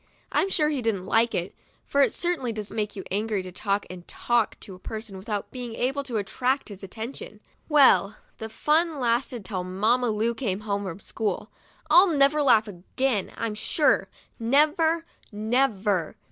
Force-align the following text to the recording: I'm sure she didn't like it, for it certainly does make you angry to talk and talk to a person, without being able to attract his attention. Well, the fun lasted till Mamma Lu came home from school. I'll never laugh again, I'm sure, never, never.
I'm 0.31 0.49
sure 0.49 0.71
she 0.71 0.81
didn't 0.81 1.05
like 1.05 1.35
it, 1.35 1.53
for 1.85 2.01
it 2.01 2.11
certainly 2.11 2.51
does 2.51 2.71
make 2.71 2.95
you 2.95 3.03
angry 3.11 3.43
to 3.43 3.51
talk 3.51 3.85
and 3.87 4.07
talk 4.07 4.59
to 4.61 4.73
a 4.73 4.79
person, 4.79 5.15
without 5.15 5.51
being 5.51 5.75
able 5.75 6.01
to 6.05 6.17
attract 6.17 6.69
his 6.69 6.81
attention. 6.81 7.39
Well, 7.69 8.17
the 8.39 8.49
fun 8.49 8.99
lasted 8.99 9.45
till 9.45 9.63
Mamma 9.63 10.09
Lu 10.09 10.33
came 10.33 10.61
home 10.61 10.85
from 10.85 11.01
school. 11.01 11.51
I'll 11.87 12.07
never 12.07 12.41
laugh 12.41 12.67
again, 12.67 13.29
I'm 13.37 13.53
sure, 13.53 14.09
never, 14.39 15.05
never. 15.31 16.15